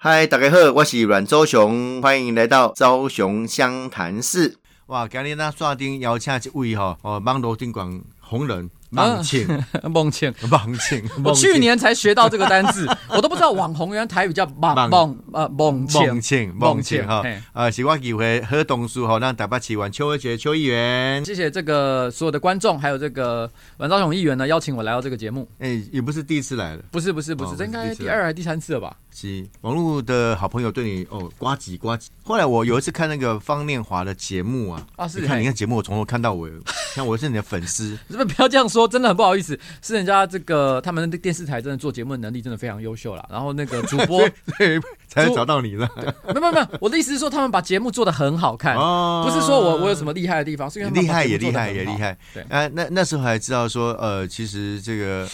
[0.00, 4.56] 嗨，大家好，我是阮周雄，欢迎来到周雄湘潭市。
[4.86, 9.44] 哇，今日咱刷顶邀请一位吼，哦，网络顶广红人 孟庆，
[9.90, 11.02] 孟庆， 孟庆。
[11.24, 17.20] 我去年才学到这个单字，我都不知道网红原来台语叫孟孟呃孟孟庆孟庆哈。
[17.52, 21.24] 呃，希望机会喝东叔哈，让台北市玩邱伟杰邱议员。
[21.24, 25.48] 谢谢这个所有的观众，还有这个阮昭雄议员呢，邀请我来到这个节目。
[25.58, 28.96] 哎，也不是第一次来了，不是不是不是，这应该第二还是第三次了吧？
[29.20, 32.06] 是网络的好朋友对你哦，呱唧呱唧。
[32.22, 36.48] 后来我有一次看那个方念华的节目啊，啊是，你看你看节目，我从头看到尾，
[36.94, 38.86] 看我是你的粉丝， 是不是不要这样说？
[38.86, 43.28] 真的很不好意思，是人家这个他们的电视台真的做节目的能力真的非常优秀了。
[43.28, 44.20] 然后那个主播
[44.56, 45.90] 对才找到你了，
[46.28, 52.16] 没有没有我的意思是说他们把节目做的很好看，不是说我我有什么厉害的地方，是因为厉害也厉害也厉害。
[52.32, 55.28] 对，啊那那时候还知道说呃，其实这个。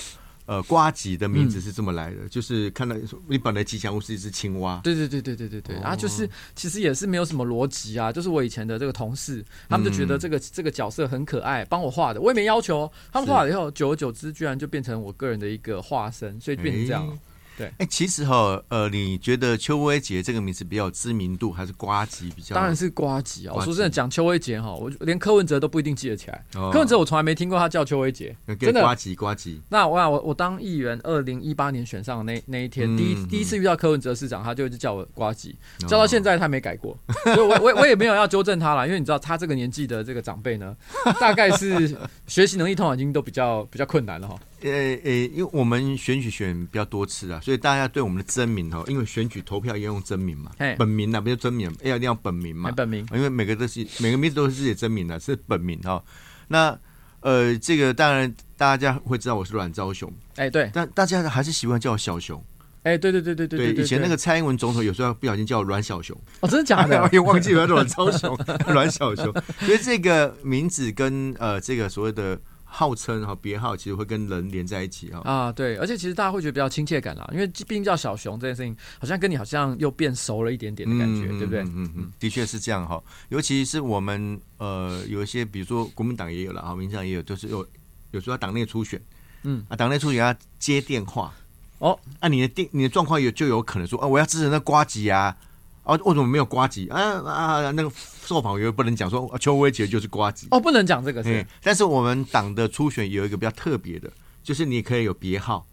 [0.46, 2.94] 呃，瓜吉的名字是这么来的，就是看到
[3.28, 4.78] 你本来吉祥物是一只青蛙。
[4.84, 17.18] 对对对对对对对，然后就是其实也是没有什么逻辑啊，就是我以前的这个同事，他们就觉得这个这个角色很可爱，帮我画的，我也没要求，他们画了以后，久而久之，居然就变成我个人的一个化身，所以变成这样。
[17.56, 22.54] 对，哎，其实哈，呃，你觉得邱威杰这个名字比较有知名度，还是瓜吉比较？
[22.54, 23.54] 当然是瓜吉啊！
[23.54, 26.44] 我说真的，讲邱威杰哈，我连柯文哲都不一定记得起来。
[26.72, 29.60] 柯文哲我从来没听过他叫邱威杰，真的瓜吉瓜吉。
[29.68, 40.76] 那我我我当议员，二零一八年选上的那那一天，第一第一次遇到柯文哲市长，他就一直叫我瓜吉，叫到现在他没改过， 所以我我我也没有要纠正他了，因为你知道他这个年纪的这个长辈呢，
[41.20, 44.36] 大概是 学习能力通常已经都比较比较困难了哈。
[44.64, 44.70] 呃
[45.04, 56.02] 呃，因为我们选举选比较多次啊，所以大家对我们的真名哈，因为选举投票要用真名嘛，本名呐，不是真名，要一定要本名嘛，本名，因为每个都是每个名字都是自己的真名的，是本名哈。
[56.48, 56.78] 那
[57.20, 62.42] 呃，这个当然大家会知道我是阮昭雄，哎对，但大家还是习惯叫我小熊，
[62.84, 67.06] 哎对对对对对对，以前那个蔡英文总统有时候不小心叫阮小熊，哦真的假的？
[67.12, 68.34] 也忘记了阮昭雄，
[68.72, 72.40] 阮小熊，所以这个名字跟呃这个所谓的。
[72.76, 81.60] 号称哈别号其实会跟人连在一起哈啊对，而且其实大家会觉得比较亲切感啦，因为毕竟叫小熊这件事情，好像跟你好像又变熟了一点点的感觉，对不对？
[81.60, 83.00] 嗯嗯，的确是这样哈。
[83.28, 87.64] 尤其是我们呃有一些，比如说国民党也有了啊，民进党也有，就是有
[88.10, 89.00] 有时候党内初选，
[89.44, 91.32] 嗯啊，党内初选要接电话
[91.78, 95.36] 哦，啊你的电你的状况有就有可能说啊我要支持那瓜吉啊。
[95.84, 96.88] 哦，为什么没有瓜吉？
[96.88, 97.90] 啊啊，那个
[98.24, 101.46] 受访员不能讲说邱威杰就是瓜吉哦，不能讲这个是。
[101.62, 104.10] 但是我们党的初选有一个比较特别的，
[104.42, 105.66] 就是你可以有别号，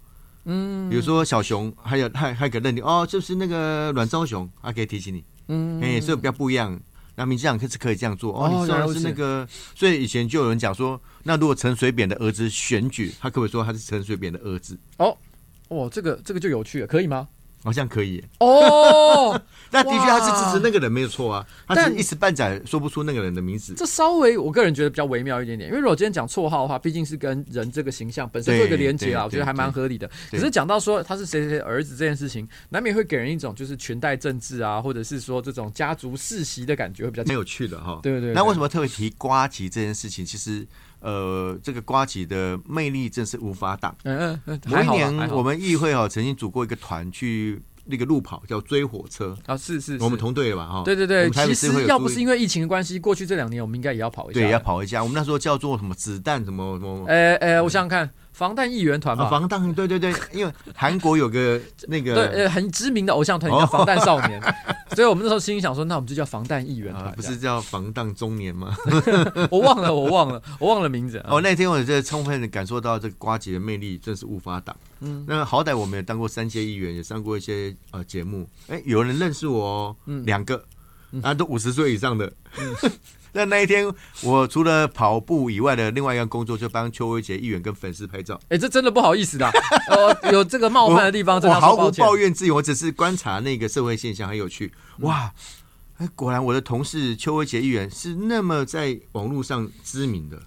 [0.45, 6.79] 嗯，比如说小熊，还有还还可以认定哦，就是那个阮昭雄，还可以提醒你，嗯，哎，所以比较不一样。
[7.13, 14.79] 那民进党可是可以这样做哦，你说的是那个，所以以前就有人讲说，那如果陈水扁的儿子选举，他可不可以说他是陈水扁的儿子？
[14.97, 15.15] 哦，
[15.67, 17.27] 哦，这个这个就有趣了，可以吗？
[17.63, 19.39] 好像可以哦，
[19.71, 23.73] 那的确他是支持那个人没有错啊，但一时半载说不出那个人的名字。
[23.75, 30.09] 这稍微我个人觉得比较微妙一点点，因为如果今天讲绰号的话，毕竟是跟人这个形象本身做一个连接啊，我觉得还蛮合理的。
[30.29, 37.99] 可是讲到说他是谁谁儿子这件事情，难免会给人一种就是裙带政治啊，或者是说这种家族世袭的感觉，会比较没有趣的哈。
[38.01, 38.33] 对对。
[38.33, 40.25] 那为什么特别提瓜吉这件事情？
[40.25, 40.65] 其实
[41.01, 43.93] 呃，这个瓜吉的魅力真是无法挡。
[44.03, 44.61] 嗯嗯嗯。
[44.67, 47.61] 某一年我们议会哦，曾经组过一个团去。
[47.83, 50.67] 那个路跑叫追火车啊，是是，我们同队了吧？
[50.67, 55.01] 哈，对对对，其实要不是因为疫情的关系，过去这两年我们应该也要跑一下，对，要跑一下。
[55.01, 57.05] 我们那时候叫做什么子弹什么什么？
[57.07, 58.09] 哎哎，我想想看。
[58.31, 64.41] 防弹议员团吧，防弹对对对，因为韩国有个 那个对呃很知名的偶像团叫防弹少年，
[64.95, 68.75] 所以我们那时候心里想说，那我们就叫防弹议员团，不是叫防弹中年吗？
[69.51, 71.23] 我忘了，我忘了，我忘了名字。
[71.27, 74.75] 哦，那天我在充分的感受到这个瓜姐的魅力，真是无法挡。
[75.01, 78.47] 嗯，那好歹我们也当过三届议员，也上过一些呃节目。
[78.67, 80.63] 哎，有人认识我哦，两个
[81.21, 82.31] 啊，都五十岁以上的。
[83.33, 83.89] 那那一天，
[84.23, 88.39] 我除了跑步以外的另外一个工作，就帮邱威杰议员跟粉丝拍照。
[88.49, 89.49] 哎，这真的不好意思的，
[89.89, 94.71] 呃， 有这个冒犯的地方，我毫无抱怨之意，我只是观察那个社会现象，很有趣。
[94.99, 95.31] 哇，
[95.97, 100.37] 哎，果然我的同事邱威杰议员是那么在网络上知名的。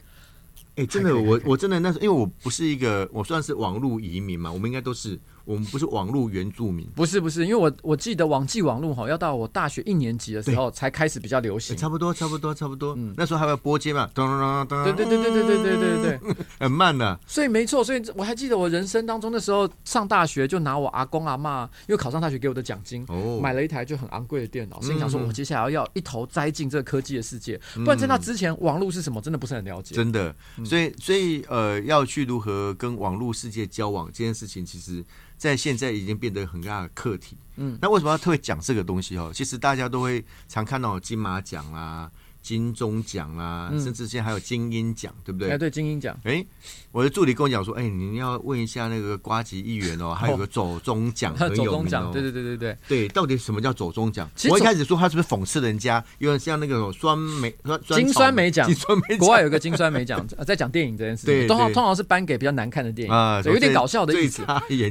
[0.76, 5.18] 哎，真的，我我真的那时候，因为我不是一个，我算是网络移民嘛，我们应该都是。
[5.44, 35.04] 我们不是网络原住民，不是不是，因为我我记得网际网络哈，要到我大学一年级的时候才开始比较流行，差不多差不多差不多，嗯，那时候还要拨接嘛，咚咚咚咚，对对对对对对对对对， 很慢的，所以没错，所以我还记得我人生当中那时候上大学就拿我阿公阿妈，因为考上大学给我的奖金，哦，买了一台就很昂贵的电脑，心想说我接下来要一头栽进这个科技的世界，不然在那之前网络是什么真的不是很了解，真的，所以所以呃要去如何跟网络世界交往这件事情，其实。
[35.36, 37.36] 在现在已经变得很大的课题。
[37.56, 39.30] 嗯，那为什么要特别讲这个东西哦？
[39.32, 42.10] 其实大家都会常看到金马奖啦。
[42.44, 45.50] 金钟奖啊，甚至现在还有金鹰奖，对不对？
[45.50, 46.14] 哎，对，金鹰奖。
[46.24, 46.44] 哎，
[46.92, 52.10] 我的助理跟我讲说，哎，你要问一下那个瓜吉议员哦，还有个走中奖很有名哦。
[52.12, 54.30] 对对对对对对，到底什么叫走中奖？
[54.50, 56.04] 我一开始说他是不是讽刺人家？
[56.18, 57.50] 因为像那个酸梅
[57.88, 64.44] 金酸梅奖，金酸梅国外有个金酸梅奖， 在讲电影这件事情，通常通常是颁给比较难看的电影啊，有点搞笑的意思。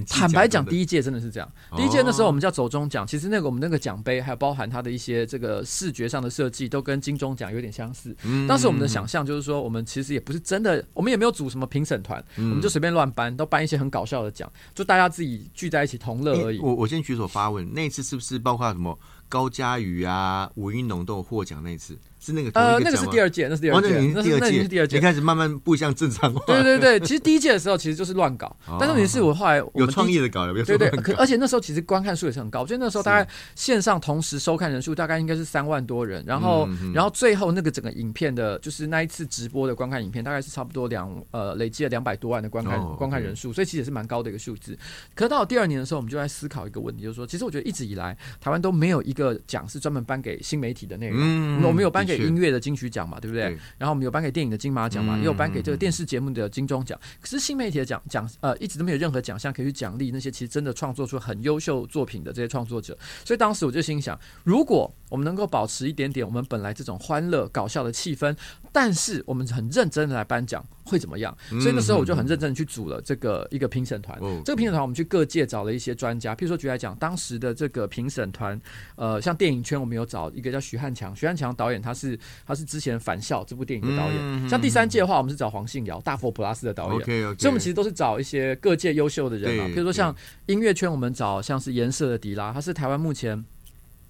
[0.10, 1.48] 坦白讲，第一届真的是这样。
[1.78, 8.16] 第一届那时候我们叫走中奖，其实那个我们那个奖杯还有包含它的一些这个视觉上的设计，都跟金钟奖有点相似。
[8.48, 16.60] 当时我们的想象就是说，我们其实也不是真的，我们也没有组什么评审团，我们就随便乱颁，都颁一些很搞笑的奖，就大家自己聚在一起同乐而已。
[16.60, 18.98] 我我先举手发问，那次是不是包括什么
[19.28, 21.98] 高佳瑜啊、吴云龙都有获奖那次？
[22.24, 26.42] 是那个呃，那个是第二届，那是第二届，那是那是第二届，开始慢慢步向正常化。
[26.46, 44.78] 对对对，其实第一届的时候其实就是乱搞，但是问题是我后来有创意的搞，对对，可而且那时候其实观看数也是很高，我觉得那时候大概线上同时收看人数大概应该是三万多人，然后然后最后那个整个影片的，就是那一次直播的观看影片大概是差不多两呃累积了两百多万的观看观看人数，所以其实也是蛮高的一个数字。
[45.14, 52.94] 可是到了第二年的时候，我们就在思考一个问题，就是说，其实我觉得一直以来台湾都没有一个奖是专门颁给新媒体的内容，我们有颁给音乐的金曲。
[52.94, 53.46] 奖嘛，对不对？
[53.78, 57.00] 然后我们有颁给电影的金马奖嘛，也有颁给这个电视节目的金钟奖。
[57.20, 62.96] 可是新媒体的奖奖呃，一直都没有任何奖项可以去奖励那些其实真的创作出很优秀作品的这些创作者。
[63.26, 68.36] 所以当时我就心想，如果我们能够保持一点点我们本来这种欢乐搞笑的气氛，
[68.72, 71.36] 但是我们很认真的来颁奖，会怎么样？
[71.62, 74.20] 所以那时候我就很认真的去组了这个一个评审团。
[74.44, 78.60] 这个评审团我们去各界找了一些专家，譬如说举来讲，当时的这个评审团，
[78.98, 82.03] 呃，像电影圈我们有找一个叫徐汉强，徐汉强导演他是
[82.46, 87.06] 他是之前《返校》这部电影的导演，像第三届的话，我们是找黄信尧，《大佛普拉斯》的导演，
[87.38, 89.68] 所以我们其实都是找一些各界优秀的人啊。
[89.68, 90.16] 比如说像
[90.48, 93.44] 音乐圈，我们找像是颜色的迪拉，他是台湾目前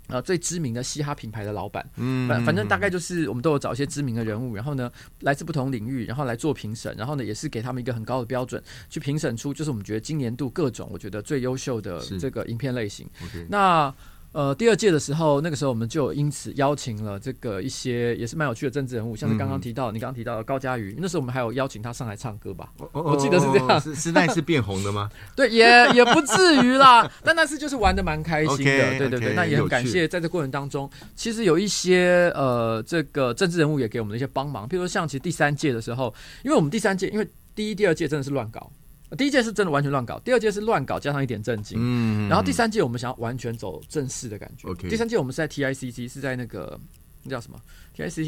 [0.08, 1.88] 呃最知名的嘻哈品牌的老板。
[1.96, 4.92] 嗯，反反正大概就是我们都有找一些知名的人物，然后呢
[5.22, 13.08] 来自不同领域，然后来做评审，然后呢也是给他们一个很高的标准去评审出，就是我们觉得今年度各种我觉得最优秀的这个影片类型。
[13.48, 13.94] 那
[14.34, 22.68] 呃，第二届的时候，那个时候我们就因此邀请了这个一些也是蛮有趣的政治人物，像是刚刚提到你刚刚提到的高佳瑜，那时候我们还有邀请他上来唱歌吧？
[22.92, 23.80] 我记得是这样。
[23.80, 25.08] 是那次变红的吗？
[25.36, 28.98] 对，也也不至于啦， 但那次就是玩的蛮开心的。
[28.98, 36.12] 对对对，那也很感谢在这过程当中，其实有一些呃这个政治人物也给我们的一些帮忙，比如说像其实第三届的时候，
[36.44, 38.72] 因为我们第三届因为第一、第二届真的是乱搞。
[39.18, 44.74] 第一届是真的完全乱搞，第二届是乱搞加上一点正经，嗯，然后第三届我们想要完全走正式的感觉。
[44.90, 46.80] 第三届我们是在 TICC，是在那个
[47.24, 47.60] 那叫什么？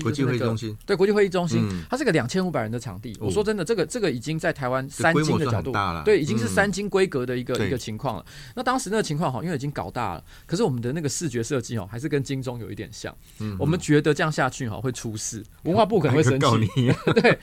[0.02, 3.18] 国际会议中心对国际会议中心，它是个两千五百人的场地。
[3.20, 5.74] 我说真的，这个这个已经在台湾三金的角度，
[6.04, 8.26] 对，已经是三金规格的一个一个情况了。
[8.56, 13.16] 那当时那个情况哈，因为已经搞大了，可是我们的那个视觉设计哦，还是跟金钟有一点像。
[13.58, 16.92] 我们觉得这样下去哈会出事，文化部可能会生气。
[17.22, 17.38] 对，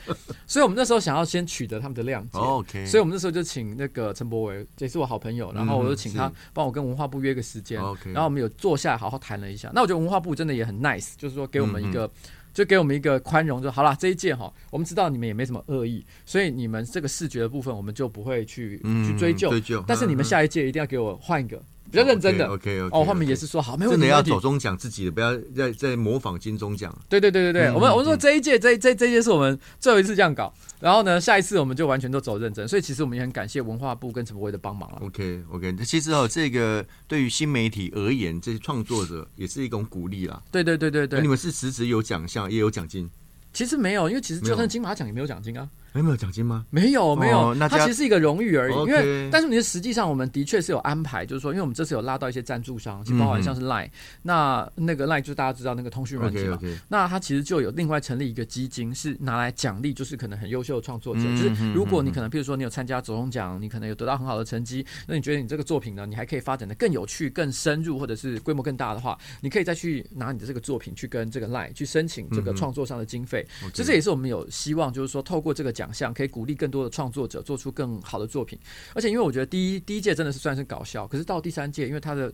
[0.47, 2.39] 所以我们那时候想要先取得他们的谅解。
[2.39, 7.81] OK，所以我们那时候就请那个陈博维，也是我好朋友，然后我就请他帮我跟文化部约个时间。
[7.81, 9.69] OK，然后我们有坐下来好好谈了一下。
[9.73, 12.09] 那我觉得文化部真的也很 nice，就是说给我们一个。
[12.53, 13.95] 就给我们一个宽容，就好了。
[13.99, 19.49] 这一届哈，我们知道你们也没什么恶意，所以你们这个视觉的部分，我们就不会去去追究。
[19.49, 19.83] 追究。
[19.87, 21.61] 但是你们下一届一定要给我换一个。
[21.93, 24.01] 比较认真的，OK OK，哦，他们也是说好，没问题。
[24.01, 26.91] 真的要走中奖自己的，不要再再模仿金钟奖。
[27.07, 32.67] 对对对对对，我们我们说这一届这这这届是我们最后一次这样搞，然后呢，下一次我们就完全都走认真。
[32.67, 34.97] 所以其实我们也很感谢文化部跟陈柏威的帮忙了。
[35.03, 40.41] OK OK，其实哦，这个对于新媒体而言，这些创作者也是一种鼓励啦。
[40.51, 43.07] 对对对对对，你们是实质有奖项，也有奖金。
[43.53, 45.69] 其实没有，因为其实就算金马奖也没有奖金啊。
[46.01, 46.65] 没有奖金吗？
[46.69, 47.53] 没有，没有。
[47.53, 48.75] 那它其实是一个荣誉而已。
[48.75, 53.89] 因为，但是你实际上，我们的确是有安排，就是说，因为我们这次有拉到一些赞助商，包含像是 Line，
[54.23, 56.59] 那那个 Line 就是大家知道那个通讯软件嘛。
[56.87, 61.21] 那它其实就有另外成立一个基金，是拿来奖励，就是可能很优秀的创作者。
[61.21, 73.45] 就是如果你可能，比如说你有参加走中奖，你可能有得到很好的成绩，那你觉得你这个作品呢，你还可以发展的更有趣、更深入，或者是规模更大的话，你可以再去拿你的这个作品去跟这个 Line 去申请这个创作上的经费。
[73.73, 76.53] 其实这也是我们有希望，就是说透过这个奖项可以鼓励。
[76.53, 78.57] 更多的创作者做出更好的作品，
[78.93, 82.31] 而且因为我觉得第一第一届真的是算是搞笑，可是到第三届，因为他的，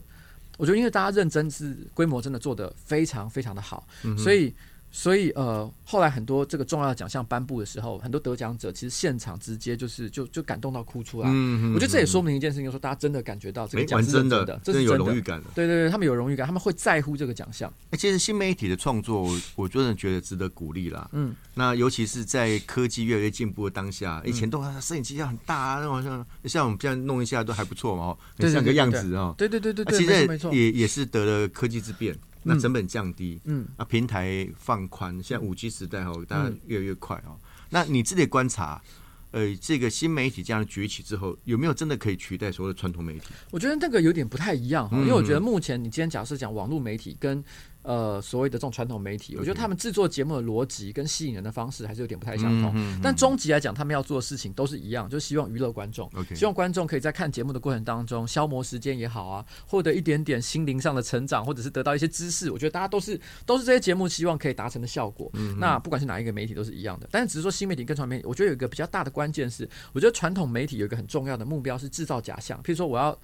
[0.58, 4.54] 我觉得因为大家认真是规模真的做的非常非常的好，所以
[4.92, 11.28] 所以呃，后来很多这个重要的奖项颁布的时候，很多得奖者其实现场直接就是就就感动到哭出来。
[11.32, 15.44] 嗯我觉得这也说明一件事情，就是说大家真的感觉到这个哎，奖是真的真的，，有荣誉感了。
[15.54, 17.72] 对对对，他们有荣誉感，他们会在乎这个奖项。
[17.90, 21.08] 哎其实新媒体的创作，我我真的觉得值得鼓励啦。
[21.12, 29.34] 嗯，那尤其是在科技越来越进步的当下，以前都啊摄影机要很大啊，那种像像我们这样弄一下都还不错嘛，哦，很像个对对对对样子啊。
[29.38, 30.06] 对对对对对，啊其。
[30.06, 37.38] 实也也是得了科技之变，那成本降低，嗯，啊，平台放宽，现在五 G 时代哦，大家越来越快哦。
[37.68, 38.82] 那你自己观察，
[39.30, 43.26] 呃，这个新媒体这样崛起之后，有没有真的可以取代所谓的传统媒体？
[43.50, 45.02] 我觉得那个有点不太一样哈，嗯。
[45.02, 47.44] 因为我觉得目前你今天假设讲网络媒体跟
[47.90, 52.70] 呃所谓的这种传统媒体，我觉得他们制作节目的逻辑跟吸引人的方式还是有点不太相同。
[52.76, 62.48] 嗯嗯但终极来讲，他们要做的事情都是一样，就是希望娱乐观众希望观众可以在看节目的过程当中消磨时间也好啊，获得一点点心灵上的成长，或者是得到一些知识。
[62.52, 65.28] 我觉得大家都是都是这些节目希望可以达成的效果。
[65.34, 73.18] 嗯那不管是哪一个媒体都是一样的，但是只是说新媒体跟传统媒体，我觉得有一个比较大的关键是，我觉得传统媒体有一个很重要的目标是制造假象，譬如说我要。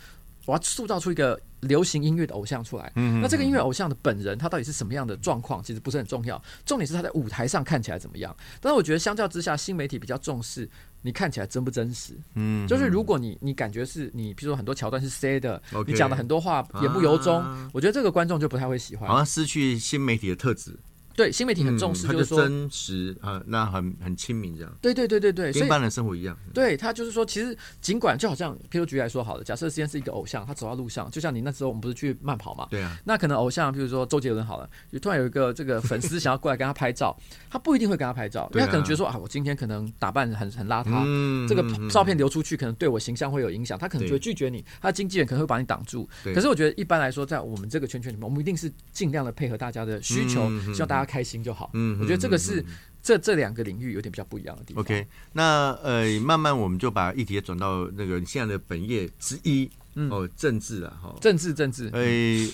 [0.46, 8.34] 我要塑造出一个流行音乐的偶像出来，嗯那这个音乐偶像的本人他到底是什么样的状况，其实不是很重要，重点是他在舞台上看起来怎么样。
[8.60, 10.68] 但是我觉得相较之下，新媒体比较重视
[11.02, 17.70] 你看起来真不真实，嗯就是如果你你感觉是你，比如说很多桥段是 say 的你讲的很多话言不由衷，啊。
[17.72, 19.08] 我觉得这个观众就不太会喜欢。
[19.08, 19.16] 好。
[19.16, 20.76] 像失去新媒体的特质，
[21.16, 26.37] 对，新媒体很重视，就是说，真实啊，那很很亲民这样，对对对对对，跟一般人生活一样。
[26.52, 37.16] 对他就是说，其实尽管就好像，譬如举例来说好了，假设今天是一个偶像，他走到路上，就像你那时候我们不是去慢跑嘛，对啊，那可能偶像，譬如说周杰伦好了，就突然有一个这个粉丝想要过来跟他拍照，
[37.50, 46.06] 他不一定会跟他拍照，因为他可能觉得说啊，我今天可能打扮很很邋遢，嗯这个嗯照片流出去可能对我形象会有影响，他可能就会拒绝你，他的经纪人可能会把你挡住。
[46.23, 46.35] 对。
[46.35, 51.70] 可是我觉得一般来说，在我们这个圈圈里面，我们一定是尽量的配合大家的需求，希望大家开心就好。
[51.75, 52.64] 嗯我觉得这个是
[53.02, 54.82] 这这两个领域有点比较不一样的地方。
[54.82, 61.14] OK，那呃，慢慢我们就把议题转到那个你现在的本业之一，嗯哦，政治啊，哈。
[61.20, 62.04] 政治政治呃，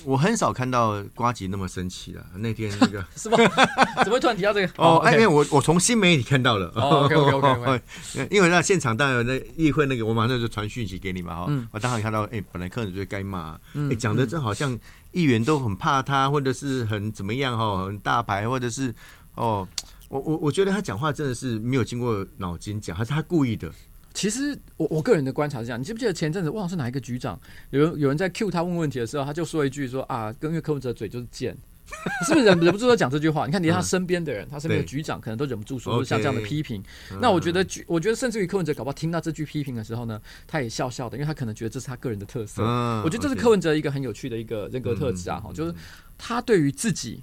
[0.04, 2.25] 我很少看到瓜吉那么生气了。
[2.37, 3.37] 那天那个 是吗？
[4.02, 4.72] 怎么会突然提到这个？
[4.82, 6.72] 哦，哎，因为 OK 我我从新媒体看到了。
[6.75, 7.82] 哦，OK，OK，OK，OK
[8.30, 11.68] 因为那现场当然那议会那个，我马上就传讯息给你嘛哈嗯。
[11.72, 14.78] 我当然看到，哎，本来客人就该骂，嗯哎，讲的这好像
[15.11, 18.94] 议员都很怕他，或者是很怎么样哈，很大牌，或者是
[19.34, 19.66] 哦。
[20.08, 23.72] 我我我觉得他讲话真的是没有经过脑筋讲，还是他故意的。
[24.14, 27.38] 其实我我个人的观察是这样，你记不记得前阵子忘了是哪一个局长，
[27.71, 31.57] 有人有人在 cue 他问问题的时候，他就说一句说啊，跟因为柯文哲嘴就是贱。
[32.26, 33.45] 是不是忍忍不住要讲这句话？
[33.45, 36.83] 你看，连他身边的人，他身边的局长可能都忍不住说像这样的批评。
[37.21, 42.62] 那我觉得局，我觉得甚至于柯文哲搞不好听到这句批评的时候呢，他也笑笑的，因为他可能觉得这是他个人的特色。
[42.64, 45.75] 嗯我觉得这是柯文哲一个很有趣的一个人格特质啊，哈、就是
[46.16, 47.23] 他对于自己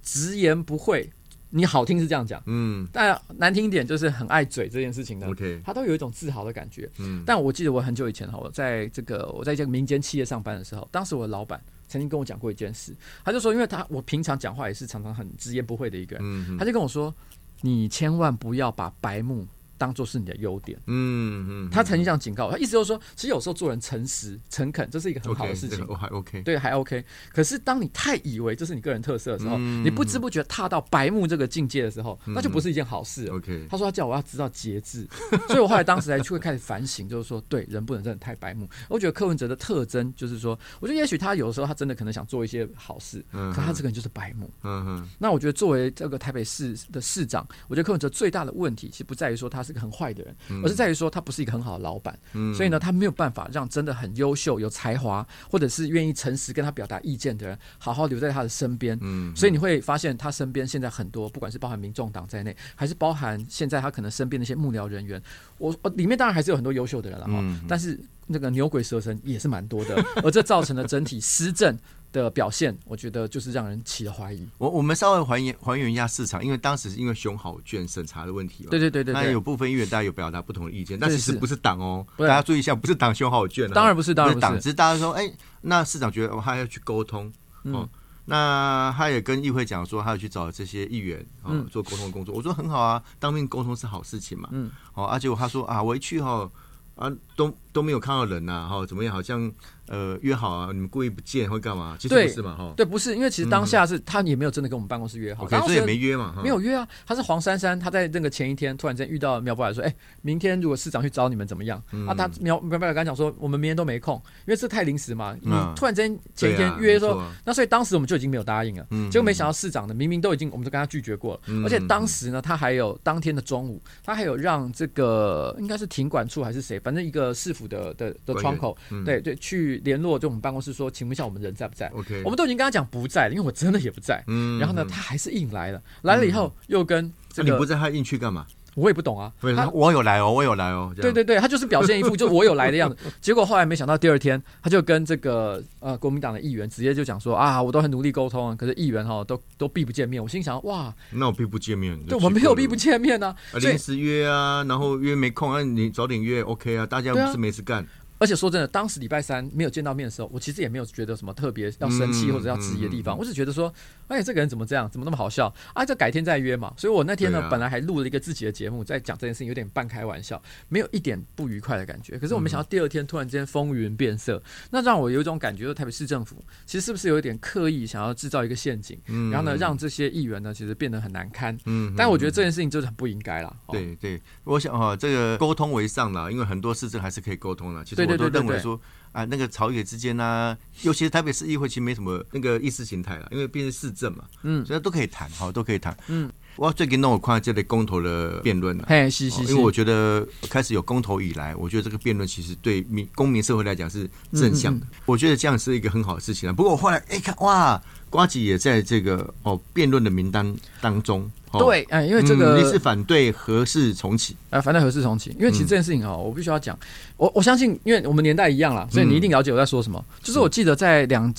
[0.00, 1.10] 直言不讳，
[1.56, 2.86] 你好听是这样讲，嗯。
[2.92, 6.90] 但难听一点就是很爱嘴这件事情呢 OK 他都有一种自豪的感觉。
[6.98, 7.22] 嗯。
[7.24, 12.92] 但我记得我很久以前哈，我在这个我在这个民间企业上班的时候，当时我的老板曾经跟我讲过一件事，
[13.24, 17.14] 他就说，因为他我平常讲话也是常常很直言不讳的一个人，嗯他就跟我说，
[17.60, 20.78] 你千万不要把白目当做是你的优点。
[20.86, 26.42] 嗯嗯，他曾经这样警告我，他意思就是说，其实有时候做人诚实、诚恳，这是一个很好的事情还 OK。
[26.42, 27.04] 对，还 OK。
[27.32, 33.26] 可是当你太以为这是你个人特色的时候，嗯你不知不觉踏到白目这个境界的时候，那就不是一件好事。
[33.28, 35.06] OK，他说他叫我要知道节制，
[35.48, 38.68] 所以我后来当时才就会开始反省，就是说，对人不能真的太白目。
[38.88, 44.50] 我觉得柯文哲的特征就是说，我觉得也许他有的时候他真的可能想做一些好事，嗯可他这个人就是白目。
[44.62, 52.16] 嗯哼，那我觉得作为这个台北市的市长，我觉得柯文哲最大的问题其实不在于说他是个很坏的人，而是在于说他不是一个很好的老板。
[52.34, 58.98] 嗯所以呢，他没有办法让真的很优秀、有才华，或者是愿意诚实跟他表达意见的人，好好留在他的身边。
[59.00, 65.20] 嗯所以你会发现，他身边现在很多，不管是包含民众党在内，还是包含现在他可能身边的一些幕僚人员，
[65.58, 71.76] 我我里面当然还是有很多优秀的人了哈，嗯但是那个牛鬼蛇神也是蛮多的， 而这造成了整体施政
[72.22, 74.46] 的表现，我觉得就是让人起了怀疑。
[74.58, 78.70] 我我们稍微还原还原一下市场，因为当时是因为熊好券审查的问题嘛。
[78.70, 85.30] 对对对对那有，部分议员大家有表达不同的意见，但其实不是党哦，大家注意一下，不是党熊好券啊，当然不是，当然不党，是只，是大家说，哎，
[85.62, 87.26] 那市长觉得哦他要去沟通
[87.64, 87.88] 哦嗯。
[88.26, 92.34] 那他也跟议会讲说，他要去找这些议员哦嗯做沟通工作。
[92.34, 94.48] 我说很好啊，当面沟通是好事情嘛。
[94.50, 96.50] 嗯，哦，而且他说啊，我一去哈
[96.94, 99.12] 啊都都没有看到人呐，哈，怎么样？
[99.12, 99.52] 好像
[99.88, 101.96] 呃约好啊，你们故意不见会干嘛？
[101.98, 102.72] 其实不是嘛，哈。
[102.76, 111.82] 对，不是，因为其实当下是他也没有真的跟我们办公室约好所以也没约嘛，没有约啊，他是黄珊珊，他在那个前一天突然间遇到苗博来说，哎、明天如果市长去找你们怎么样？
[111.90, 114.14] 嗯啊，他苗苗博雅跟他讲说，我们明天都没空，
[114.46, 134.22] 因为这太临时嘛，你嗯突然间前一天约说，那所以当时我们就已经没有答应了，嗯结果没想到市长呢，明明都已经我们都跟他拒绝过了，嗯而且当时呢，他还有当天的中午，他还有让这个应该是停管处还是谁，反正一个市府的的的窗口，嗯对对，去联络就我们办公室说，请问一下我们人在不在？OK，我们都已经跟他讲不在了，因为我真的也不在。
[134.26, 138.46] 嗯然后呢，他还是硬来了，来了以后又跟这个那你不在，他硬去干嘛？
[138.74, 140.92] 我也不懂啊，他我有来哦，我有来哦。
[140.96, 142.96] 对对对，他就是表现一副 就我有来的样子。
[143.20, 150.22] 结果后来没想到第二天，他就跟这个呃国民党的议员直接就讲说啊，我都很努力沟通啊，可是议员哈都都避不见面。
[150.22, 152.94] 我心想哇，那我避不见面，对我们没有避不见。
[153.04, 157.84] 面呢、啊，临时约啊，然后约没空啊，你早点约 OK 啊，大家不是没事干，
[158.18, 163.72] 而且说真的，当时礼拜三没有见到面的时候，我其实也没有觉得什么特别要生气嗯或者要质疑的地方，嗯嗯我只觉得说，
[164.08, 165.84] 哎，这个人怎么这样，怎么那么好笑啊？
[165.84, 166.72] 这改天再约嘛。
[166.76, 172.18] 所以我那天呢，啊本来还录了一个自己的节目，在讲这件事情，有点半开玩笑，没有一点不愉快的感觉。
[172.18, 181.56] 可是我没想到第二天突然间风云变色，那让我有一种感觉，就是台北市政府其实是不是有一点刻意想要制造一个陷阱，嗯然后呢，让这些议员呢其实变得很难堪。
[181.66, 183.54] 嗯但我觉得这件事情就是很不应该啦。
[183.66, 187.84] 哦，对对，我想哈、这个沟通为上啦，因为很多事情还是可以沟通的。
[187.84, 188.80] 其实对对我都认为说
[189.12, 194.64] 啊，那个朝野之间呢、尤其是台北市议会，其实没什么那个意识形态了，因为毕竟市政嘛，嗯。
[194.66, 195.96] 所以都可以谈，好，都可以谈。
[196.08, 198.84] 嗯，我最近弄我看这类公投的辩论了。
[198.88, 204.86] 嘿，是是是，哦因为我觉得开始有公投以来，我觉得这个辩论其实对民公民社会来讲是正向嗯的。
[205.06, 206.52] 我觉得这样是一个很好的事情啊。
[206.52, 211.28] 不过我后来哎看哇，瓜吉也在这个哦辩论的名单当中。
[211.50, 214.36] 哦、对，哎，因为这嗯个你是反对何氏重启？
[214.50, 216.76] 呃，反对何氏重启，因为其实这件事情啊，我必须要讲，
[217.16, 220.04] 我我相信，因为我们年代一样啦，所以你一定了解我在说什么。
[220.20, 221.32] 就是我记得在两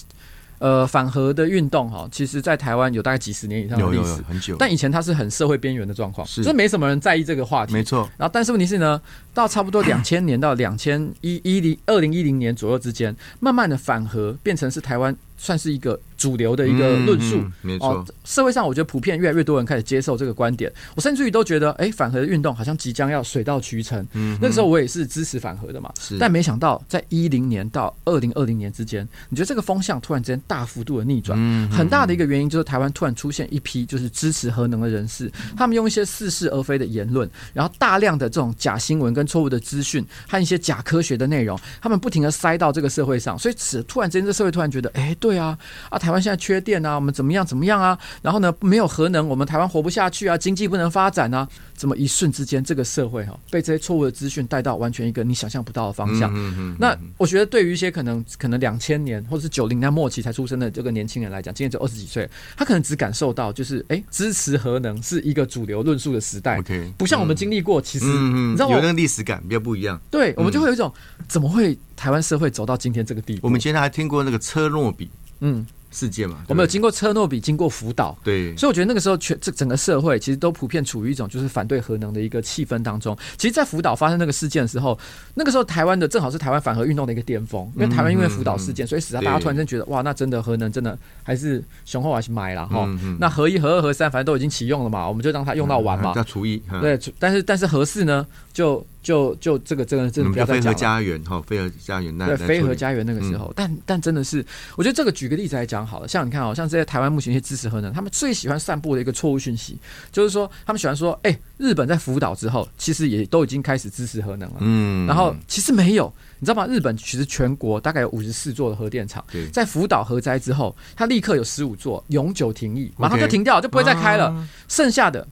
[0.60, 4.18] 呃反核的运动哈，其实在台湾有大概几十年以上的历史。
[4.18, 6.42] 有，很久，但以前它是很社会边缘的状况，是。
[6.42, 7.74] 就是没什么人在意这个话题。
[7.74, 9.02] 没错，然后，但是问题是呢，
[9.34, 17.38] 到差不多两千年到两千一一零二零一零年左右之间，慢慢的反核变成是台湾算是一个主流的一个论述。
[17.38, 17.90] 嗯嗯没错。
[17.90, 24.06] 哦，，社会上我觉得普遍越来越多人开始接受这个观点，我甚至于都觉得，哎，反核的运动好像即将要水到渠成。
[24.14, 26.18] 嗯那个时候我也是支持反核的嘛，是。
[26.18, 45.58] 但没想到在一零年到二零二零年之间，你觉得这个风向突然之间大幅度的逆转，嗯很大的一个原因就是台湾突然出现一批就是支持核能的人士，他们用一些似是而非的言论，然后大量的这种假新闻跟错误的资讯和一些假科学的内容，他们不停的塞到这个社会上，所以此突然之间这社会突然觉得，哎，对啊，
[45.90, 56.32] 啊台湾现在缺电啊，我们怎么样怎么样啊，然后呢没有核能，我们台湾活不下去啊，经济不能发展啊，怎么一瞬之间这个社会哈、被这些错误的资讯带到完全一个你想象不到的方向。
[56.34, 70.00] 嗯嗯那我觉得对于一些可能可能两千年或者是九零年代末期才出生的这个年轻人来讲，今年只有二十几岁，他可能只感受到就是哎、支持核能是一个主流论述的时代 OK，不像我们经历过，其实、嗯嗯，你知道有那个历史感比较不一样。
[70.10, 70.92] 对我们就会有一种、
[71.28, 73.42] 怎么会台湾社会走到今天这个地步？
[73.44, 75.10] 我们以前还听过那个车诺比
[75.42, 78.18] 嗯，事件嘛，我们有经过车诺比，经过福岛。
[78.22, 83.18] 对，所以我觉得那个时候全这整个社会其实都普遍处于一种就是反对核能的一个气氛当中。
[83.38, 85.00] 其实，在福岛发生那个事件的时候，
[85.36, 92.86] 那个时候台湾的正好是台湾反核运动的一个巅峰，因为台湾因为福岛事件，所以使得大家突然间觉得哇，那真的核能真的还是雄厚还是买了哈。
[93.20, 96.14] 那核一、核二、核三反正都已经启用了嘛，我们就让它用到完嘛。
[96.14, 100.98] 叫除役，哈，对，但是但是核四呢，就就就这个这个真的我们叫飞核不要再讲了。
[100.98, 104.44] 家园哈，飞核家园那对，飞核家园那个时候，但但真的是，
[104.78, 109.78] 我觉得这个举个例子来讲好了，像你看哦，像这些台湾目前一些支持核能，他们最喜欢散布的一个错误讯息，
[110.10, 116.66] 就是说他们喜欢说，哎、日本在福岛之后，其实也都已经开始支持核能了，嗯，然后其实没有，你知道吗？
[116.66, 124.28] 日本其实全国大概有五十四座的核电厂，在福岛核灾之后，它立刻有十五座永久停役，马上就停掉，就不会再开了。
[124.28, 125.26] 啊剩下的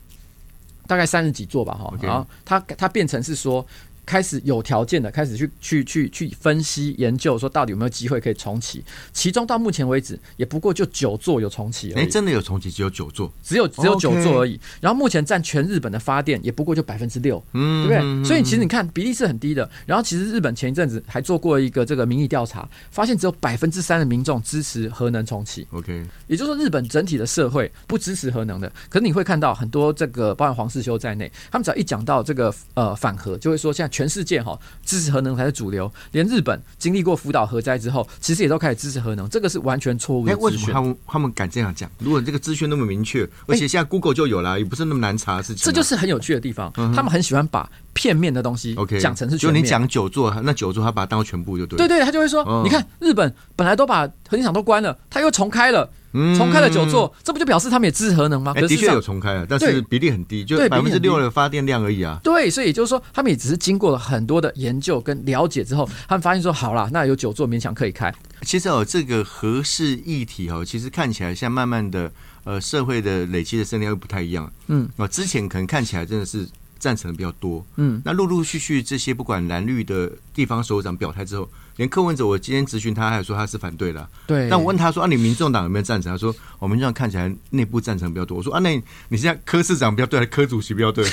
[0.87, 3.65] 大概三十几座吧，哈然后它它变成是说。
[4.05, 8.83] 开始有条件的开始去去去去分析研究，说到底有没有机会可以重启？
[9.11, 14.59] 其中到目前为止，也不过就九座有重启而哎，已，真的有重启，只有九座，只有只有九座而已。
[14.81, 18.27] 然后目前占全日本的发电也不过就百分之六，嗯，对不嗯对？
[18.27, 19.69] 所以其实你看比例是很低的。
[19.85, 25.65] 然后其实日本前一阵子还做过一个这个民意调查，发现只有百分之三的民众支持核能重启。
[25.71, 28.71] OK，也就是说，日本整体的社会不支持核能的。
[28.89, 35.89] 可是你会看到很多这个，包含黄世修在内，他们只要一讲到这个呃反核，就会说现在全世界哈支持核能才是主流。
[36.11, 40.81] 连日本经历过福岛核灾之后，其实也都开始支持核能，这个是完全错误哎，的资讯为什么他。
[40.81, 41.89] 们他们敢这样讲？
[41.99, 45.65] 如果这个资讯那么明确，而且现在 Google 就有了，也不是那么难查的事情啊。
[45.65, 49.51] 这就是很有趣的地方，嗯他们很喜欢把片面的东西 OK 讲成是就。
[49.51, 51.77] 你讲久坐，那久坐他把它当做全部就对。
[51.77, 58.51] 对对，他就会说，嗯你看日本本来都把核电厂都关了，他又重开了，嗯重开了久坐，这不就表示他们也支持核能吗？
[58.55, 62.19] 哎，的确有重开了，但是比例很低，就百分之六的发电量而已啊。
[62.23, 68.11] 对，所以也就是说，他们也只是经过了很多的研究跟了解之后，他们发现说，好啦，那有久坐勉强可以开。
[68.41, 72.11] 其实哦，这个核适议题哦，其实看起来像慢慢的
[72.43, 74.51] 呃社会的累积的声量又不太一样。
[74.67, 76.47] 嗯，哦，之前可能看起来真的是
[76.83, 77.65] 赞成的比较多。
[77.77, 84.49] 嗯，那陆陆续续这些不管蓝绿的地方首长表态之后，连柯文哲我今天咨询他，还说他是反对的啊、对。
[84.49, 86.11] 但我问他说啊，你民众党有没有赞成？
[86.11, 88.37] 他说我们这样看起来内部赞成比较多。
[88.37, 88.75] 我说啊，那
[89.07, 91.07] 你现在柯市长比较对，还是柯主席比较对？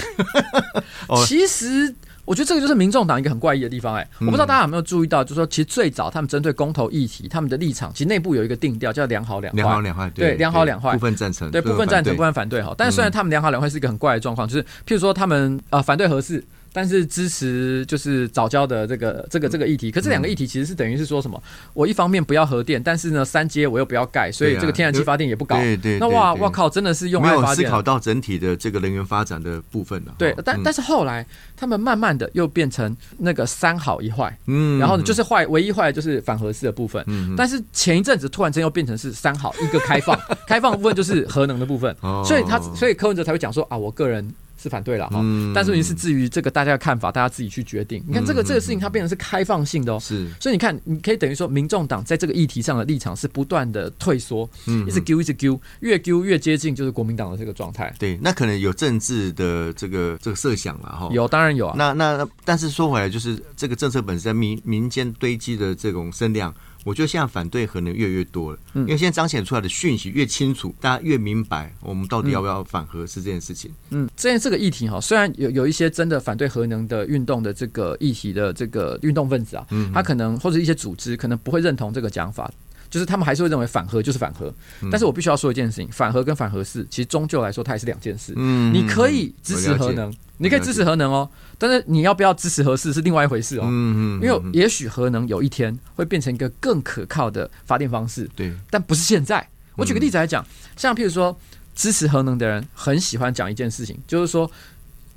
[1.07, 1.95] 哦其实
[2.31, 9.57] 我觉得这个就是民众党一个很怪异的地方、哎，我不知道大家有没有注意到，就是说，其实最早他们针对公投议题，他们的立场其实内部有一个定调，叫良好两坏。
[9.57, 12.73] 两好两坏，对良好两坏部分赞成，对，部分赞成，部分分反对哈。
[12.79, 16.41] 但是虽然他们良好两坏是一个很怪的状况，就是譬如说他们呃反对核四，
[16.73, 19.91] 但是支持就是早教的这个这个这个议题。
[19.91, 21.43] 可这两个议题其实是等于是说什么？
[21.75, 25.57] 我一方面不要核电，但是呢三阶我又不要盖，所以这个天然气发电也不搞。
[25.57, 27.67] 对对，那哇哇靠，真的是用没有爱发电。
[27.67, 30.13] 思考到整体的这个能源发展的部分了。
[30.13, 37.03] 哦，对但嗯但是后来他们慢慢的又变成那个三好一坏，嗯然后呢就是坏，唯一坏的就是反核四的部分。
[37.07, 45.21] 嗯但是前一阵子突然间又变成是三好一个开放，开放的部分就是核能的部分，哦所以他所以柯文哲才会讲说啊，我个人是反对了哈。
[45.23, 48.03] 嗯但是你是至于这个大家的看法，大家自己去决定。
[48.07, 49.99] 你看这个嗯这个事情，它变成是开放性的哦。
[50.01, 57.95] 是所以你看，你可以等于说，民众党在这个议题上的立场是不断的退缩，嗯一直丢一直丢，越丢越接近就是国民党的这个状态。
[57.99, 61.09] 对，那可能有政治的这个这个设想了哈。
[61.13, 61.75] 有，当然有啊。
[61.77, 73.71] 那那那但是说回来，就是这个政策本身民民间堆积的这种声量，我觉得现在反对核能越来越多了，嗯因为现在彰显出来的讯息越清楚，大家越明白我们到底要不要反核是这件事情。
[73.91, 82.51] 嗯，这这个议题哈，虽然有有一些真的反对核能的运动的这个议题的这个运动分子啊，嗯他可能或者一些组织可能不会认同这个讲法，
[82.89, 84.53] 就是他们还是会认为反核就是反核。
[84.81, 88.33] 嗯但是我必须要说一件事情，反核跟反核是其实终究来说它也是两件事。
[88.37, 90.13] 嗯你可以支持核，能，
[90.43, 93.65] 你可以支持核能哦，但是你要不要支持核四是另外一回事哦。
[93.67, 99.47] 嗯嗯，因为也许核能有一天会变成一个更可靠的发电方式，对，但不是现在。
[99.77, 100.45] 我举个例子来讲，
[100.77, 101.39] 像譬如说
[101.75, 104.51] 支持核能的人很喜欢讲一件事情，就是说，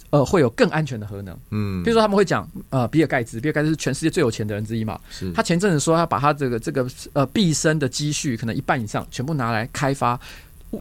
[0.10, 1.38] 呃，会有更安全的核能。
[1.52, 5.00] 嗯譬如说他们会讲，呃，比尔盖茨，比尔盖茨是全世界最有钱的人之一嘛。
[5.10, 10.20] 是他前阵子说，他把他这个这个呃毕生的积蓄，可能一半以上，全部拿来开发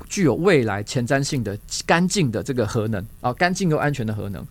[0.08, 4.46] 具有未来前瞻性的干净的这个核能啊，干净又安全的核能。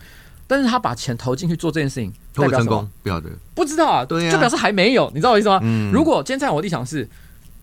[0.47, 2.89] 但是他把钱投进去做这件事情，会成功？
[3.03, 3.29] 不晓得。
[3.55, 5.59] 不知道啊，对啊就表示还没有，你知道我意思吗？
[5.63, 7.07] 嗯如果今天在我的立场是，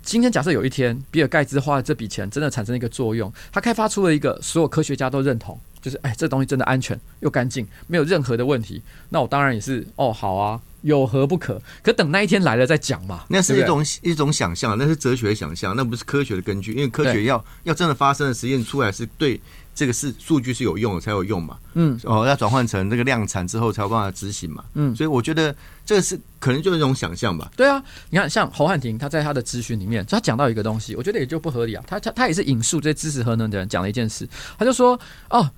[0.03, 11.61] 今天假设有一天比尔盖茨花了这笔钱，真的产生一个作用，他开发出了一个所有科学家都认同，就是哎，这东西真的安全又干净，没有任何的问题，那我当然也是哦，好啊，有何不可？
[11.83, 16.73] 可等那一天来了再讲嘛，那是一种一种想象，那是哲学的想象，那不是科学的根据。
[16.73, 19.41] 因为科学要要真的发生的实验出来，是对
[19.75, 21.57] 这个是数据是有用的才有用嘛。
[21.75, 24.65] 嗯哦，要转换成这个量产之后才有办法执行嘛。
[24.75, 25.55] 嗯所以我觉得
[25.87, 27.51] 这个是可能就是一种想象吧。
[27.57, 31.83] 对啊，你看，像侯汉廷，他在他的咨询里面，他讲到一个东西，我觉得也就不合理啊。
[31.87, 34.99] 他他他也是引述这些支持核能的人讲了一件事，他就说
[35.31, 35.49] ：“哦，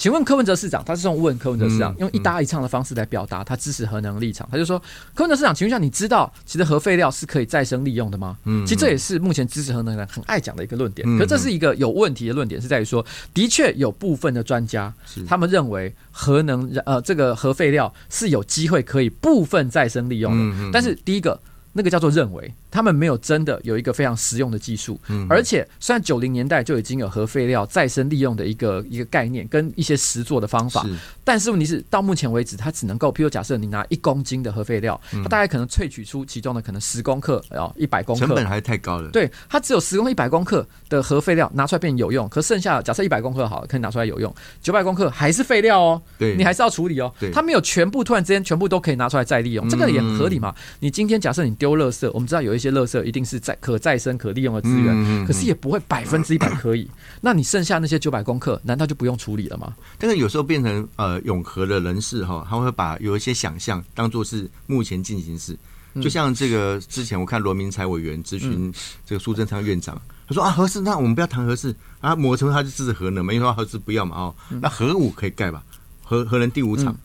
[0.00, 4.48] 请问柯文哲市长，他是用问柯文哲市长，嗯用一搭一唱的方式来表达他支持核能的立场。
[4.50, 4.78] 他就说：
[5.14, 8.34] 柯文哲市长，请问一下，你知道其实核废料是可以再生利用的吗？
[8.46, 11.06] 嗯其实这也是目前支持核能人很爱讲的一个论点。
[11.06, 14.90] 嗯可这是一个有问题的论点，是在于说，的确有部分的专家
[15.28, 21.38] 他们认为核能呃这个核废料是有机会可以部分再生利用的，但是第一个。
[21.72, 25.26] 那个叫做认为，他们没有真的有一个非常实用的技术，嗯。
[25.30, 30.96] 而且虽然九零年代就已经有核废料再生利用的一个一个概念跟一些实做的方法，是。
[31.22, 39.08] 但是问题是到目前为止，它只能够，譬如假设你拿一公斤的核废料，它大概可能萃取出其中的可能十公克，哦一百公克，成本还是太高了。
[39.10, 46.36] 对，它只有十公一百公克的核废料拿出来变有用，可剩下假设一百公克好了，可以拿出来有用，九百公克还是废料哦，对。
[46.36, 47.12] 你还是要处理哦。
[47.32, 50.54] 它没有全部突然之间全部都可以拿出来再利用，这个也很合理嗯嘛。
[50.80, 56.90] 你今天假设你丢垃圾，我们知道有一些垃圾一定是在可再生可利用的资源，嗯嗯嗯可是也不会百分之一百可以。
[57.20, 59.74] 那你剩下那些九百公克，难道就不用处理了吗？
[59.98, 65.52] 但是有时候变成呃永和的人士哈，他会把有一些想象当做是目前进行式。
[65.52, 68.72] 嗯就像这个之前我看罗明才委员咨询
[69.04, 75.62] 这个苏贞昌院长，他说啊核四那我们不要谈核四啊，某程度他就支持核能嘛，因为他核四不要嘛哦，嗯那核武可以盖吧，
[76.04, 76.96] 核核能第五厂。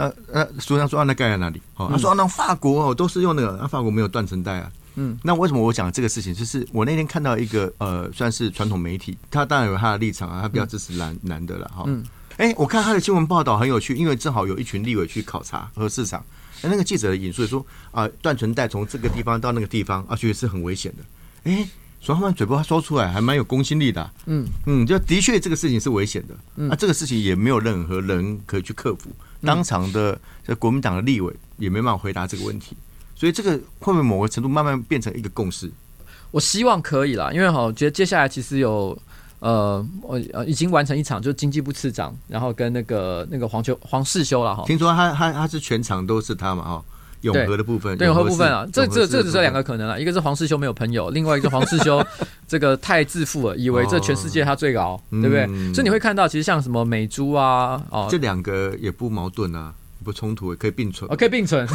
[0.00, 1.60] 那那苏贞昌说啊，那盖在哪里？
[1.76, 4.72] 哦，他说、啊、那法国哦都是用那个，那、法国没有断层带啊。
[4.94, 6.34] 嗯，那为什么我讲这个事情？
[6.34, 11.84] 就是我那天看到一个呃，算是传统媒体，他当然有他的立场啊，他比较支持男男的了哈。
[11.86, 12.04] 嗯
[12.36, 16.24] 哎，我看他的新闻报道很有趣，因为正好有一群立委去考察和市场，
[16.62, 21.04] 那个记者引述说啊，断层带从这个地方到那个地方啊，觉得是很危险的。
[21.50, 21.68] 哎，
[22.00, 24.10] 所以他们嘴巴说出来还蛮有公信力的。
[24.26, 26.34] 嗯嗯，就的确这个事情是危险的。
[26.56, 29.10] 嗯啊，这个事情也没有任何人可以去克服。
[29.42, 32.76] 当场的这国民党的立委也没办法回答这个问题，
[33.14, 35.70] 所以这个会不会某个程度慢慢变成一个共识？
[36.30, 38.96] 我希望可以啦，因为哈，我觉得接下来其实有
[39.38, 44.62] 呃，我呃已经完成一场，就是经济部次长，然后跟那个那个黄秋黄世修了哈。
[44.66, 46.84] 听说他他他是全场都是他嘛哈。
[47.22, 52.04] 永和的部分，对永和部分啊，这这这只是两个可能啊，一个是黄世修没有朋友，另外一个黄世修
[52.48, 55.46] 这个太自负了，以为这全世界他最高，对不对？
[55.74, 59.72] 所以你会看到，其实像什么美珠啊，哦，这两个也不矛盾啊，
[60.04, 61.66] 不冲突，也可以并存，可以并存，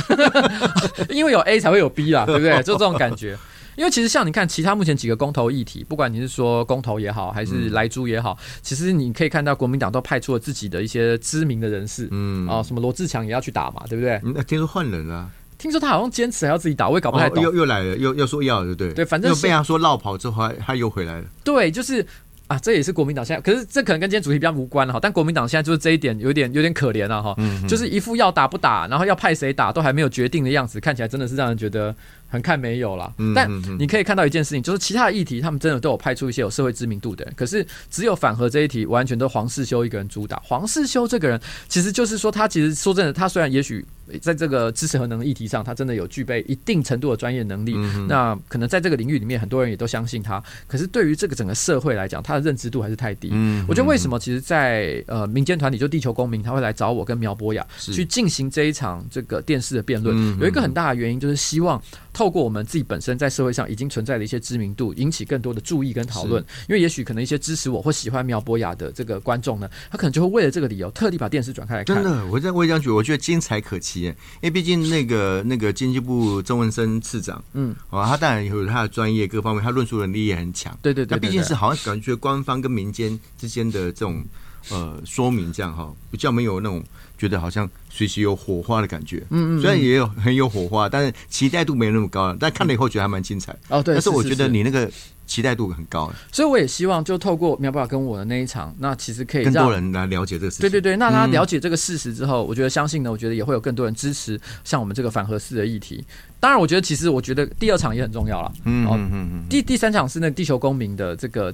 [1.10, 2.56] 因为有 A 才会有 B 啦，对不对？
[2.64, 3.38] 就这种感觉。
[3.76, 14.22] 因为其实像你看，其他目前几个公投议题，不管你是说公投也好，还是来猪也好，其实你可以看到国民党都派出了自己的一些知名的人士，嗯，啊，什么罗志强也要去打嘛，对不对？
[14.34, 17.44] 那听说换人了，听说他好像坚持还要自己打，我也搞不太懂。
[17.44, 18.94] 又又来了，又又说要，对不对？
[18.94, 21.26] 对，反正被他说绕跑之后，他又回来了。
[21.44, 22.06] 对，就是。
[22.48, 25.00] 啊，这也是国民党现在，可是这可能跟今天主题比较无关了哈。
[25.02, 27.36] 但国民党现在就是这一点有点有点可怜了哈，
[27.68, 31.96] 就是一副要打不打，然后要派谁打都还没有决定的样子，看起来真的是让人觉得
[32.36, 33.12] 很看没有了。
[33.34, 40.40] 但你可以看到一件事情，就是其他的议题他们真的都有派出一些有社会知名度的人，可是只有反核这一题完全都黄世修一个人主导。
[40.46, 43.84] 黄世修这个人，其实就是说他其实说真的，他虽然也许。
[44.22, 47.76] 在这个知识和能力议题上，他真的有具备一定程度的专业能力。
[48.08, 50.40] 那可能在这个领域里面，很多人也都相信他。
[50.68, 53.32] 可是对于这个整个社会来讲，他的认知度还是太低。
[53.68, 54.20] 我觉得为什么？
[54.20, 61.82] 其实，在呃民间团体，就地球公民，他会来找我跟苗博雅去进行这一场这个电视的辩论，有一个很大的原因，就是希望
[62.14, 66.44] 透过我们自己本身在社会上已经存在的一些知名度，引起更多的注意跟讨论。
[66.68, 71.96] 因为也许可能一些支持我或喜欢苗博雅的这个观众呢，他可能就会为了这个理由，特地把电视转开来看。
[71.96, 74.04] 真的，我在我这样觉得，我觉得精彩可期。
[74.04, 80.78] 因为毕竟那个那个经济部曾文生次长，嗯，哦，他当然有他的专业各方面，他论述能力也很强。
[80.82, 84.24] 对对对，他毕竟是好像感觉官方跟民间之间的这种
[84.70, 86.84] 呃说明，这样哈，比较没有那种
[87.18, 89.24] 觉得好像随时有火花的感觉。
[89.30, 92.38] 嗯嗯，虽然也有很有火花，但是期待度没那么高了。
[92.40, 93.56] 但看了以后觉得还蛮精彩。
[93.70, 94.90] 哦，对，但是我觉得你那个。
[95.26, 100.62] 期待度很高，所以我也希望就透过苗爸爸跟我的那一场，那其实可以更多人来了解这个事。
[100.62, 106.06] 对对对，那他了解这个事实之后，我觉得相信呢，我觉得也会有更多人支持像我们这个反核式的议题。
[106.40, 108.52] 当然，我觉得其实我觉得第二场也很重要了。
[108.66, 109.46] 嗯嗯嗯。
[109.50, 111.54] 第第三场是那地球公民的这个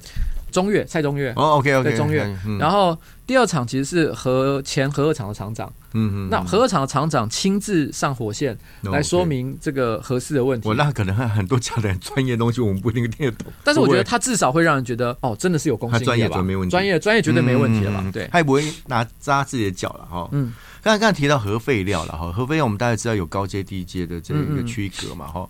[0.50, 2.20] 中越蔡中越哦，OK OK，中越。
[2.58, 5.72] 然后第二场其实是和前核二厂的厂长。
[5.94, 6.28] 嗯嗯。
[6.30, 10.68] 那核二厂的厂长亲自上火线来说明这个合适的问题。
[10.68, 13.52] 我那可能很多讲的很专业东西，我们不一定听得懂。
[13.64, 16.06] 但是我觉得他至少会让人觉得哦，真的是有公信力吧？
[16.06, 18.10] 专业没问题，专业专业绝对没问题了吧？
[18.12, 20.28] 对，他也不会拿扎自己的脚了哈。
[20.32, 20.52] 嗯。
[20.82, 25.48] 刚才刚才提到核废料了哈，核废料我们大家知道有高阶低阶的这一个区隔嘛哈。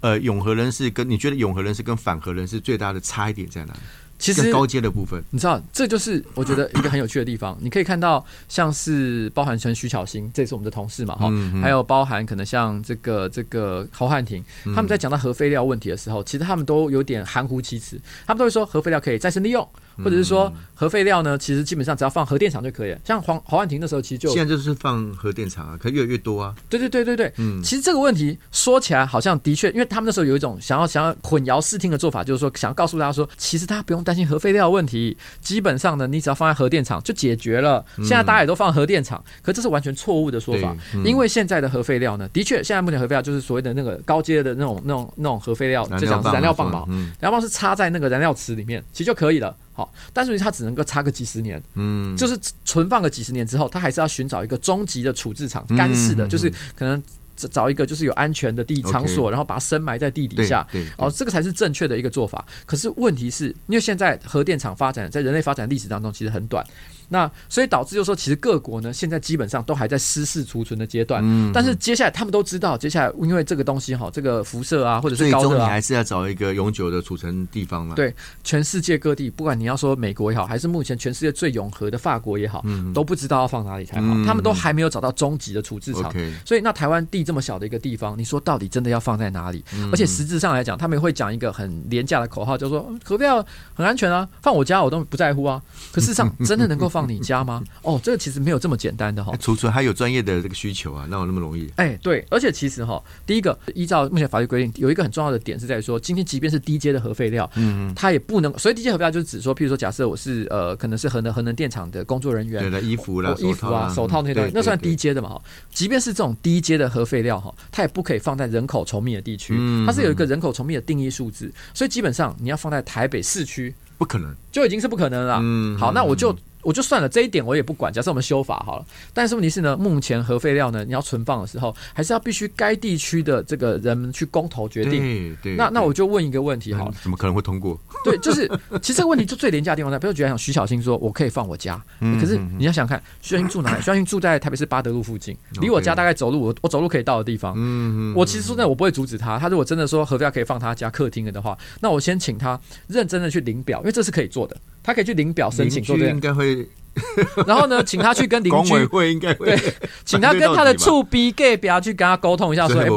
[0.00, 3.80] 呃，永和人是跟你觉得永和人是跟反核人是最大的差一点在哪里？
[4.18, 7.56] 其实高阶的部分，你知道，这就是我觉得一个很有趣的地方。
[7.60, 14.42] 你可以看到，像是包含成徐巧芯，这是我们的同事嘛哈，还有包含可能像这个这个侯汉廷，
[14.74, 19.68] 他们在讲到核废料问题的时候，其实他们都有点含糊其辞，他们都会说核废料可以再生利用。
[20.02, 21.36] 或者是说核废料呢？
[21.38, 22.98] 其实基本上只要放核电厂就可以了。
[23.04, 26.54] 像黄黄万庭那时候，其实就现在就是放核电厂啊，可越来越多啊。
[26.68, 37.84] 对对对对对，嗯，其实这个问题说起来好像的确，因为他们那时候有一种想要想要混淆视听的做法，就是说想要告诉大家说，其实大家不用担心核废料问题，基本上呢，你只要放在核电厂就解决了。
[37.98, 49.54] 现在大家也都放核电厂，可这是完全错误的说法，因为现在的核废料呢，的确现在目前核废料就是所谓的那个高阶的那种那种那种核废料，就讲燃料棒嘛，燃料棒是插在那个燃料池里面，其实就可以了。
[49.74, 57.02] 好，但是它只能够插个几十年，嗯，就是存放个几十年之后，它还是要寻找一个终极的处置场，干式的，就是可能
[57.50, 60.64] 找一个就是有安全的地场所，然后把它深埋在地底下，
[60.96, 62.46] 哦，这个才是正确的一个做法。
[62.64, 66.64] 可是问题是因为现在核电厂发展在人类发展历史当中其实很短。
[67.08, 71.20] 那所以导致就说，其实各国呢现在基本上都还在失事储存的阶段。
[71.24, 71.50] 嗯。
[71.52, 77.94] 但是接下来他们都知道，接下来因为这个东西哈，这个辐射啊，或者是高热啊，你还是要找一个永久的储存地方嘛。
[77.94, 84.08] 对，全世界各地，不管你要说美国也好，还是目前全世界最永和的法国也好，嗯，都不知道要放哪里才好。
[84.26, 86.12] 他们都还没有找到终极的处置场。
[86.44, 89.64] 所以那台湾地这么小的一个地方，你说到底真的要放在哪里？
[89.92, 95.62] 而且实质上来讲，他们会讲一个很廉价的口号，叫做“核废料很安全啊，放我家我都不在乎啊”。
[95.92, 97.03] 可事实上， 真的能够放？
[97.04, 97.62] 放你家吗？
[97.82, 99.36] 哦，这个其实没有这么简单的哈。
[99.36, 101.70] 储存还有专业的这个需求啊，哪有那么容易？
[101.76, 115.42] 哎，对，而且其实哈，第一个依照目前法律规定，有一个很重要的点是在说，今天即便是低阶的核废料，嗯嗯，它也不能，所以低阶核废料就是指说，譬如说，假设我是呃，可能是核能核能电厂的工作人员，对的，衣服啦、衣服啊、手套那些东西，那算低阶的嘛哈。
[115.70, 123.74] 即便是这种低阶的核废料哈，它也不可以放在人口稠密的地区，它是有一个人口稠密的定义数字，所以基本上你要放在台北市区。
[123.96, 125.38] 不可能，就已经是不可能了。
[125.40, 126.36] 嗯，好，那我就。
[126.64, 127.92] 我就算了，这一点我也不管。
[127.92, 135.00] 假设我们修法好了，但是问题是呢，目前核废料呢，你要存放的时候，还是要必须该地区的这个人们去公投决定。
[135.00, 135.56] 对对。
[135.56, 137.78] 那那我就问一个问题好了，怎么可能会通过？
[138.04, 138.48] 对，就是
[138.80, 141.80] 其实这个问题就最廉价的地方在，比如举例讲，徐小新说我可以放我家，
[142.20, 143.76] 可是你要想看徐小新住哪里？
[143.82, 147.54] 徐小新住在台北市八德路附近，离我家大概走路我我走路可以到的地方。
[147.56, 148.14] 嗯嗯。
[148.14, 149.38] 我其实说真的，我不会阻止他。
[149.38, 154.56] 他如果真的说核废料可以放他家客厅了的话，那我先请他认真的去领表，因为这是可以做的。
[154.84, 156.68] 他可以去领表申请做这应该会。
[157.44, 159.58] 然后呢，请他去跟邻居 会应该对，
[160.06, 162.88] 请他跟他的处 B gay 表去跟他沟通一下，说哎，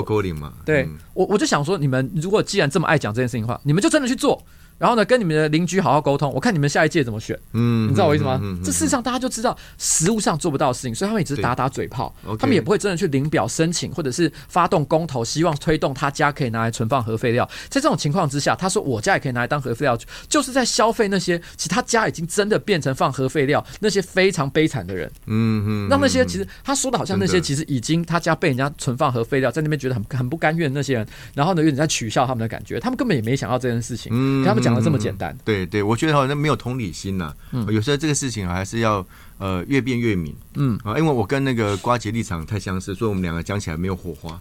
[0.63, 4.39] 对我我就想说，你们如果既然这么爱讲这件事情的话，你们就真的去做。
[4.78, 7.38] 然后呢，跟你们的邻居好好沟通，我看你们下一届怎么选。
[7.54, 8.40] 嗯，你知道我意思吗？
[8.63, 17.48] 这事实上大家就知道，实物上做不到的事情，所以他们也只是打打嘴炮，他们也不会真的去领表申请，或者是发动公投，希望推动他家可以拿来存放核废料。
[17.70, 25.12] 在这种情况之下，他说我家也可以拿来当核废料，就是在消费那些其他家已经真的变成放核废料那些非常悲惨的人。
[25.26, 35.36] 嗯嗯，让那些其实他说的好像那些其实已经他家被人家存放核废料，在那边觉得很很不甘愿那些人，然后呢有点在取笑他们的感觉，他们根本也没想到这件事情，跟他们讲的这么简单。
[35.43, 37.34] 对对，我觉得好像没有同理心呐。
[37.51, 39.06] 嗯，有时候这个事情还是要
[39.38, 40.36] 呃越辩越明。
[40.56, 44.39] 嗯啊，因为我跟那个瓜姐立场太相似，所以我们两个讲起来没有火花。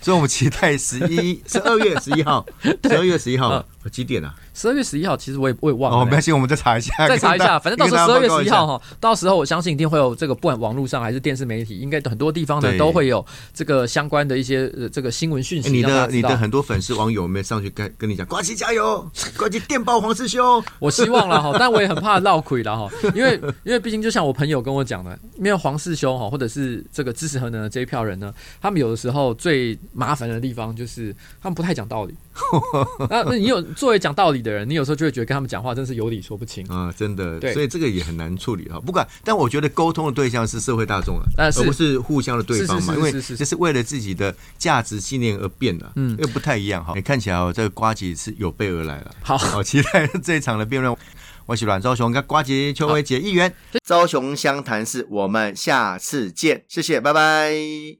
[0.00, 4.34] 所以我们期待十一十二月十一号， 十二月十一号几点啊？
[4.54, 5.98] 十二月十一号，其实我也我也忘了。
[5.98, 7.58] 哦，没关系，我们再查一下， 再查一下。
[7.58, 15.70] 反正到时候十二月十一号哈，到时候我相信一定会有这个，不管网络上还是电视媒体，应该很多地方呢都会有这个相关的一些呃这个新闻讯息。
[15.70, 20.62] 你的你的很多粉丝网友没有上去跟跟你讲，瓜吉加油，瓜吉电报黄师兄。
[20.78, 32.14] 我希望了哈，但我也很怕闹鬼了哈，因为因为毕竟就像我朋友跟我讲的，没有黄师兄哈，或者是这个支持核能的这一票人呢，他们有的时候最麻烦的地方就是他们不太讲道理。
[33.08, 37.38] 那那你有作为讲道理的人，你有时候就会觉得跟他们讲话真是有理说不清啊，真的。
[37.38, 38.80] 对，所以这个也很难处理哈。
[38.80, 46.92] 不管，但我觉得沟通的对象是社会大众了，而不是互相的对方嘛，因为这是为了自己的价值信念而变的，嗯，又不太一样哈。
[46.94, 50.96] 你看起来哦，这个瓜姐是有备而来了，好，好期待这一场的辩论。
[51.46, 57.54] 我是阮昭雄跟瓜姐邱伟杰议员，昭雄湘谈室，我们下次见，谢谢，拜拜。